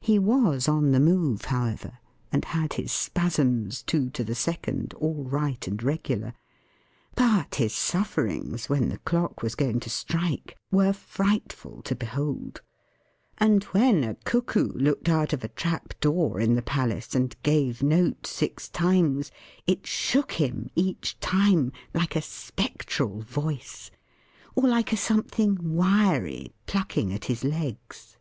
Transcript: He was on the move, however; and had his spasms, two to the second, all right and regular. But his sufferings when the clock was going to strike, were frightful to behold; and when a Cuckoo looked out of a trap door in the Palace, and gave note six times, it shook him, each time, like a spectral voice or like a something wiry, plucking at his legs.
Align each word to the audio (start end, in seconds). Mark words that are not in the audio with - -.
He 0.00 0.18
was 0.18 0.66
on 0.66 0.90
the 0.90 0.98
move, 0.98 1.44
however; 1.44 2.00
and 2.32 2.44
had 2.46 2.72
his 2.72 2.90
spasms, 2.90 3.80
two 3.84 4.10
to 4.10 4.24
the 4.24 4.34
second, 4.34 4.92
all 4.94 5.22
right 5.22 5.64
and 5.68 5.80
regular. 5.80 6.34
But 7.14 7.54
his 7.54 7.74
sufferings 7.74 8.68
when 8.68 8.88
the 8.88 8.98
clock 8.98 9.40
was 9.40 9.54
going 9.54 9.78
to 9.78 9.88
strike, 9.88 10.56
were 10.72 10.92
frightful 10.92 11.80
to 11.82 11.94
behold; 11.94 12.60
and 13.38 13.62
when 13.70 14.02
a 14.02 14.16
Cuckoo 14.16 14.72
looked 14.74 15.08
out 15.08 15.32
of 15.32 15.44
a 15.44 15.48
trap 15.48 15.94
door 16.00 16.40
in 16.40 16.56
the 16.56 16.62
Palace, 16.62 17.14
and 17.14 17.40
gave 17.44 17.80
note 17.80 18.26
six 18.26 18.68
times, 18.68 19.30
it 19.64 19.86
shook 19.86 20.32
him, 20.32 20.68
each 20.74 21.20
time, 21.20 21.70
like 21.94 22.16
a 22.16 22.20
spectral 22.20 23.20
voice 23.20 23.92
or 24.56 24.66
like 24.66 24.92
a 24.92 24.96
something 24.96 25.56
wiry, 25.76 26.52
plucking 26.66 27.12
at 27.12 27.26
his 27.26 27.44
legs. 27.44 28.16